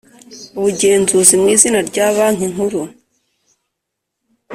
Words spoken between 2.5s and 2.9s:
Nkuru